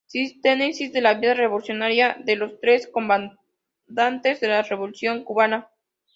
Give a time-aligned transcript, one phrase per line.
[0.07, 5.69] Síntesis de la vida revolucionaria de los tres Comandantes de la Revolución Cubana.